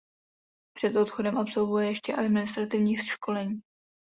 [0.73, 3.61] Před odchodem absolvuje ještě administrativní školení.